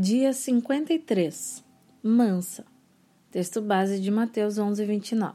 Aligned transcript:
Dia 0.00 0.32
53. 0.32 1.64
Mansa. 2.00 2.64
Texto 3.32 3.60
base 3.60 4.00
de 4.00 4.12
Mateus 4.12 4.56
11, 4.56 4.84
29. 4.84 5.34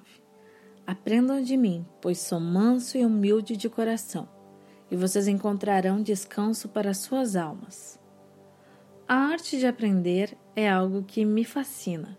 Aprendam 0.87 1.41
de 1.41 1.57
mim, 1.57 1.85
pois 2.01 2.19
sou 2.19 2.39
manso 2.39 2.97
e 2.97 3.05
humilde 3.05 3.57
de 3.57 3.67
coração, 3.67 4.25
e 4.89 4.95
vocês 4.95 5.27
encontrarão 5.27 6.01
descanso 6.01 6.69
para 6.69 6.93
suas 6.93 7.35
almas. 7.35 7.99
A 9.05 9.15
arte 9.15 9.59
de 9.59 9.67
aprender 9.67 10.37
é 10.55 10.69
algo 10.69 11.03
que 11.03 11.25
me 11.25 11.43
fascina. 11.43 12.17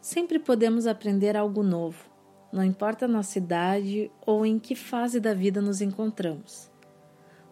Sempre 0.00 0.38
podemos 0.38 0.86
aprender 0.86 1.36
algo 1.36 1.62
novo, 1.62 2.10
não 2.50 2.64
importa 2.64 3.04
a 3.04 3.08
nossa 3.08 3.36
idade 3.36 4.10
ou 4.24 4.46
em 4.46 4.58
que 4.58 4.74
fase 4.74 5.20
da 5.20 5.34
vida 5.34 5.60
nos 5.60 5.82
encontramos. 5.82 6.70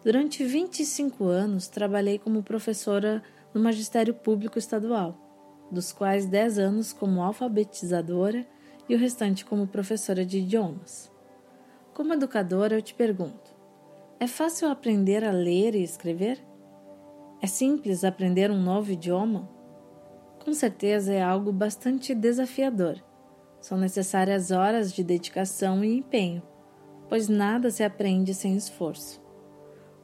Durante 0.02 0.42
25 0.44 1.24
anos, 1.26 1.68
trabalhei 1.68 2.18
como 2.18 2.42
professora 2.42 3.22
no 3.58 3.64
Magistério 3.64 4.14
Público 4.14 4.56
Estadual, 4.56 5.18
dos 5.68 5.90
quais 5.90 6.26
10 6.26 6.60
anos 6.60 6.92
como 6.92 7.20
alfabetizadora 7.20 8.46
e 8.88 8.94
o 8.94 8.98
restante 8.98 9.44
como 9.44 9.66
professora 9.66 10.24
de 10.24 10.38
idiomas. 10.38 11.10
Como 11.92 12.14
educadora, 12.14 12.76
eu 12.76 12.80
te 12.80 12.94
pergunto: 12.94 13.52
é 14.20 14.28
fácil 14.28 14.68
aprender 14.68 15.24
a 15.24 15.32
ler 15.32 15.74
e 15.74 15.82
escrever? 15.82 16.38
É 17.42 17.48
simples 17.48 18.04
aprender 18.04 18.48
um 18.48 18.62
novo 18.62 18.92
idioma? 18.92 19.50
Com 20.44 20.54
certeza 20.54 21.12
é 21.12 21.20
algo 21.20 21.50
bastante 21.50 22.14
desafiador. 22.14 23.02
São 23.60 23.76
necessárias 23.76 24.52
horas 24.52 24.92
de 24.92 25.02
dedicação 25.02 25.84
e 25.84 25.98
empenho, 25.98 26.44
pois 27.08 27.28
nada 27.28 27.72
se 27.72 27.82
aprende 27.82 28.32
sem 28.34 28.56
esforço. 28.56 29.20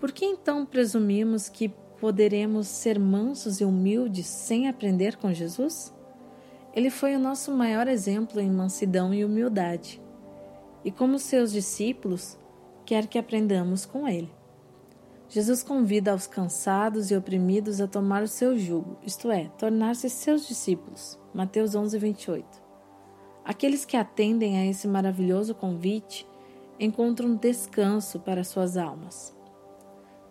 Por 0.01 0.11
que 0.11 0.25
então 0.25 0.67
presumimos 0.67 1.49
que 1.49 1.73
poderemos 2.05 2.69
ser 2.69 2.99
mansos 2.99 3.63
e 3.63 3.65
humildes 3.65 4.27
sem 4.27 4.69
aprender 4.69 5.17
com 5.17 5.33
Jesus? 5.33 5.91
Ele 6.75 6.91
foi 6.91 7.17
o 7.17 7.19
nosso 7.19 7.51
maior 7.51 7.89
exemplo 7.89 8.39
em 8.43 8.51
mansidão 8.51 9.15
e 9.15 9.25
humildade. 9.25 10.03
E 10.85 10.91
como 10.91 11.19
seus 11.19 11.51
discípulos, 11.51 12.39
quer 12.85 13.07
que 13.07 13.19
aprendamos 13.19 13.87
com 13.87 14.07
ele. 14.07 14.31
Jesus 15.31 15.63
convida 15.63 16.13
aos 16.13 16.27
cansados 16.27 17.11
e 17.11 17.17
oprimidos 17.17 17.81
a 17.81 17.89
tomar 17.89 18.23
o 18.23 18.29
seu 18.29 18.55
jugo, 18.59 18.99
isto 19.03 19.31
é, 19.31 19.51
tornar-se 19.57 20.11
seus 20.11 20.47
discípulos. 20.47 21.19
Mateus 21.33 21.75
11, 21.75 21.97
28. 21.97 22.63
Aqueles 23.47 23.87
que 23.87 23.97
atendem 23.97 24.59
a 24.59 24.67
esse 24.67 24.87
maravilhoso 24.87 25.55
convite 25.55 26.29
encontram 26.79 27.35
descanso 27.35 28.21
para 28.21 28.45
suas 28.45 28.77
almas. 28.77 29.35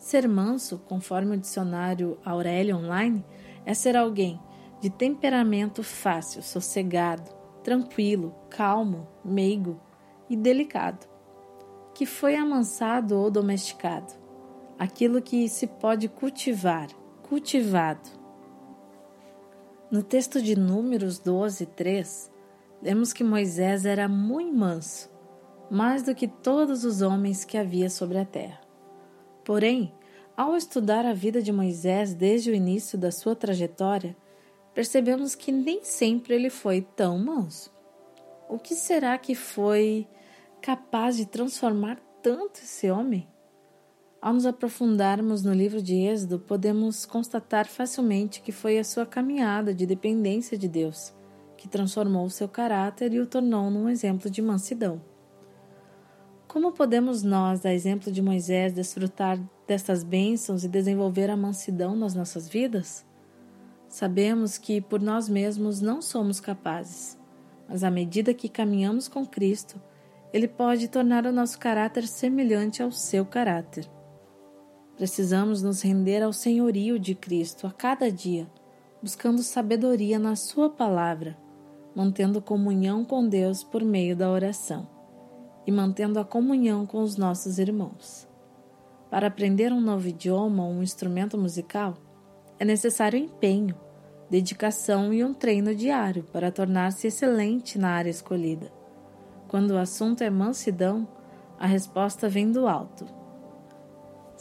Ser 0.03 0.27
manso, 0.27 0.79
conforme 0.79 1.37
o 1.37 1.39
dicionário 1.39 2.19
Aurélio 2.25 2.75
Online, 2.75 3.23
é 3.65 3.73
ser 3.73 3.95
alguém 3.95 4.37
de 4.81 4.89
temperamento 4.89 5.81
fácil, 5.81 6.43
sossegado, 6.43 7.33
tranquilo, 7.63 8.35
calmo, 8.49 9.07
meigo 9.23 9.79
e 10.29 10.35
delicado, 10.35 11.07
que 11.95 12.05
foi 12.05 12.35
amansado 12.35 13.17
ou 13.17 13.31
domesticado 13.31 14.13
aquilo 14.77 15.21
que 15.21 15.47
se 15.47 15.67
pode 15.67 16.09
cultivar, 16.09 16.89
cultivado. 17.29 18.09
No 19.89 20.03
texto 20.03 20.41
de 20.41 20.59
Números 20.59 21.17
12, 21.17 21.65
3, 21.67 22.29
lemos 22.81 23.13
que 23.13 23.23
Moisés 23.23 23.85
era 23.85 24.09
muito 24.09 24.53
manso, 24.53 25.09
mais 25.71 26.03
do 26.03 26.13
que 26.13 26.27
todos 26.27 26.83
os 26.83 27.01
homens 27.01 27.45
que 27.45 27.57
havia 27.57 27.89
sobre 27.89 28.17
a 28.17 28.25
terra. 28.25 28.72
Porém, 29.44 29.94
ao 30.36 30.55
estudar 30.55 31.05
a 31.05 31.13
vida 31.13 31.41
de 31.41 31.52
Moisés 31.52 32.13
desde 32.13 32.49
o 32.49 32.55
início 32.55 32.97
da 32.97 33.11
sua 33.11 33.36
trajetória, 33.36 34.16
percebemos 34.73 35.35
que 35.35 35.52
nem 35.52 35.83
sempre 35.83 36.33
ele 36.33 36.50
foi 36.50 36.81
tão 36.81 37.17
manso. 37.17 37.72
O 38.50 38.58
que 38.58 38.75
será 38.75 39.17
que 39.17 39.35
foi 39.35 40.08
capaz 40.61 41.17
de 41.17 41.25
transformar 41.25 42.00
tanto 42.22 42.59
esse 42.62 42.90
homem? 42.90 43.28
Ao 44.22 44.34
nos 44.34 44.45
aprofundarmos 44.45 45.44
no 45.44 45.53
livro 45.53 45.81
de 45.81 45.96
Êxodo, 45.96 46.40
podemos 46.40 47.06
constatar 47.06 47.67
facilmente 47.67 48.41
que 48.41 48.51
foi 48.51 48.79
a 48.79 48.84
sua 48.84 49.06
caminhada 49.06 49.73
de 49.73 49.85
dependência 49.85 50.57
de 50.57 50.67
Deus 50.67 51.13
que 51.63 51.69
transformou 51.69 52.29
seu 52.29 52.50
caráter 52.50 53.13
e 53.13 53.22
o 53.22 53.25
tornou 53.25 53.72
num 53.72 53.88
exemplo 53.88 54.29
de 54.29 54.41
mansidão. 54.41 55.01
Como 56.53 56.72
podemos 56.72 57.24
nós, 57.24 57.66
a 57.66 57.74
exemplo 57.74 58.12
de 58.12 58.22
Moisés, 58.22 58.74
desfrutar 58.74 59.40
destas 59.66 60.03
bênçãos 60.03 60.64
e 60.64 60.68
desenvolver 60.68 61.28
a 61.31 61.36
mansidão 61.36 61.96
nas 61.96 62.14
nossas 62.14 62.47
vidas? 62.47 63.03
Sabemos 63.90 64.59
que 64.59 64.80
por 64.80 65.02
nós 65.02 65.28
mesmos 65.28 65.81
não 65.81 66.00
somos 66.00 66.40
capazes, 66.40 67.18
mas 67.68 67.84
à 67.84 67.90
medida 67.90 68.36
que 68.36 68.47
caminhamos 68.47 69.08
com 69.08 69.25
Cristo, 69.25 69.81
Ele 70.31 70.47
pode 70.47 70.88
tornar 70.90 71.25
o 71.25 71.31
nosso 71.31 71.58
caráter 71.58 72.06
semelhante 72.06 72.84
ao 72.84 72.91
seu 72.91 73.25
caráter. 73.25 73.90
Precisamos 74.96 75.64
nos 75.64 75.81
render 75.81 76.22
ao 76.22 76.31
senhorio 76.31 77.00
de 77.00 77.16
Cristo 77.16 77.66
a 77.66 77.72
cada 77.72 78.12
dia, 78.12 78.47
buscando 79.02 79.41
sabedoria 79.41 80.20
na 80.20 80.35
Sua 80.35 80.70
palavra, 80.70 81.35
mantendo 81.96 82.40
comunhão 82.40 83.03
com 83.03 83.28
Deus 83.28 83.64
por 83.64 83.84
meio 83.84 84.16
da 84.16 84.30
oração 84.30 84.92
e 85.66 85.72
mantendo 85.72 86.19
a 86.19 86.25
comunhão 86.25 86.85
com 86.85 87.01
os 87.01 87.18
nossos 87.18 87.59
irmãos. 87.59 88.28
Para 89.09 89.28
aprender 89.28 89.72
um 89.72 89.81
novo 89.81 90.07
idioma 90.07 90.66
ou 90.66 90.72
um 90.72 90.84
instrumento 90.84 91.38
musical, 91.38 91.96
é 92.59 92.66
necessário 92.66 93.19
empenho, 93.19 93.75
dedicação 94.29 95.13
e 95.13 95.23
um 95.23 95.34
treino 95.34 95.75
diário 95.75 96.23
para 96.31 96.52
tornar-se 96.52 97.07
excelente 97.07 97.78
na 97.78 97.91
área 97.91 98.09
escolhida. 98.09 98.72
Quando 99.47 99.72
o 99.72 99.78
assunto 99.78 100.23
é 100.23 100.29
mansidão, 100.29 101.07
a 101.59 101.68
resposta 101.68 102.28
vem 102.28 102.52
do 102.52 102.68
alto 102.68 103.06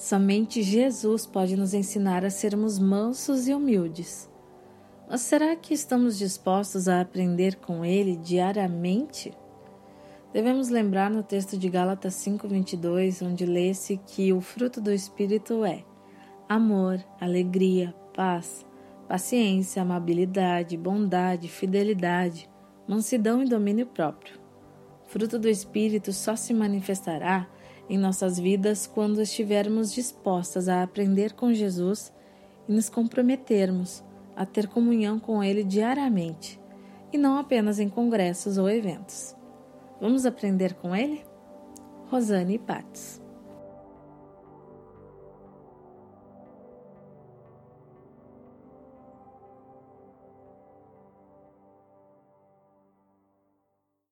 Somente 0.03 0.65
Jesus 0.65 1.27
pode 1.27 1.57
nos 1.57 1.73
ensinar 1.75 2.25
a 2.25 2.31
sermos 2.31 2.77
mansos 2.77 3.47
e 3.47 3.55
humildes. 3.55 4.29
Mas 5.09 5.21
será 5.21 5.55
que 5.55 5.73
estamos 5.73 6.19
dispostos 6.19 6.89
a 6.89 7.01
aprender 7.01 7.55
com 7.55 7.85
Ele 7.85 8.17
diariamente? 8.17 9.33
Devemos 10.33 10.71
lembrar 10.71 11.11
no 11.11 11.23
texto 11.23 11.59
de 11.59 11.69
Gálatas 11.69 12.15
5:22, 12.15 13.21
onde 13.21 13.45
lê-se 13.45 13.99
que 13.99 14.33
o 14.33 14.41
fruto 14.41 14.81
do 14.81 14.91
Espírito 14.91 15.63
é 15.63 15.85
amor, 16.49 17.05
alegria, 17.21 17.95
paz, 18.15 18.65
paciência, 19.07 19.83
amabilidade, 19.83 20.75
bondade, 20.79 21.49
fidelidade, 21.49 22.49
mansidão 22.89 23.43
e 23.43 23.49
domínio 23.49 23.87
próprio. 23.87 24.41
Fruto 25.05 25.39
do 25.39 25.51
Espírito 25.51 26.15
só 26.15 26.35
se 26.35 26.55
manifestará 26.55 27.47
em 27.87 27.99
nossas 27.99 28.39
vidas 28.39 28.87
quando 28.87 29.21
estivermos 29.21 29.93
dispostas 29.93 30.67
a 30.67 30.83
aprender 30.83 31.35
com 31.35 31.53
Jesus 31.53 32.11
e 32.67 32.73
nos 32.73 32.89
comprometermos 32.89 34.03
a 34.35 34.47
ter 34.47 34.67
comunhão 34.67 35.19
com 35.19 35.45
Ele 35.45 35.63
diariamente 35.63 36.59
e 37.13 37.19
não 37.19 37.37
apenas 37.37 37.79
em 37.79 37.91
congressos 37.91 38.57
ou 38.57 38.71
eventos. 38.71 39.42
Vamos 40.03 40.27
aprender 40.27 40.75
com 40.75 40.97
Ele? 40.97 41.25
Rosane 42.11 42.59
Pates 42.59 43.22